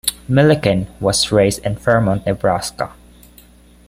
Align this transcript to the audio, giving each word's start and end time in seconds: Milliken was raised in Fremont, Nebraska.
Milliken 0.27 0.87
was 0.99 1.31
raised 1.31 1.63
in 1.63 1.75
Fremont, 1.75 2.25
Nebraska. 2.25 2.91